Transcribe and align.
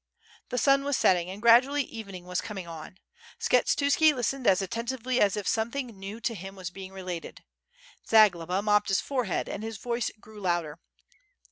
The 0.49 0.57
sun 0.57 0.83
was 0.83 0.97
setting 0.97 1.29
and 1.29 1.43
gradually 1.43 1.83
evening 1.83 2.25
was 2.25 2.41
coming 2.41 2.65
on. 2.67 2.97
Skshetuski 3.39 4.15
listened 4.15 4.47
as 4.47 4.59
attentively 4.59 5.21
as 5.21 5.37
if 5.37 5.47
some 5.47 5.69
thing 5.69 5.85
new 5.99 6.19
to 6.21 6.33
him 6.33 6.55
was 6.55 6.71
being 6.71 6.91
related. 6.91 7.43
Zagloba 8.09 8.63
mopped 8.63 8.87
his 8.87 8.99
forehead 8.99 9.47
and 9.47 9.61
his 9.61 9.77
voice 9.77 10.09
grew 10.19 10.41
louder. 10.41 10.79